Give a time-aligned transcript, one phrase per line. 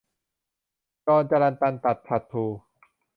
[1.05, 2.45] จรจรัลตันตัดพลัดพลู